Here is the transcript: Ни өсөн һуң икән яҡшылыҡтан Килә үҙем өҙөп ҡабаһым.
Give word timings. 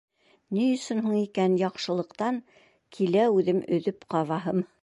Ни 0.57 0.63
өсөн 0.77 1.03
һуң 1.07 1.17
икән 1.19 1.59
яҡшылыҡтан 1.63 2.41
Килә 2.99 3.29
үҙем 3.39 3.65
өҙөп 3.79 4.13
ҡабаһым. 4.17 4.69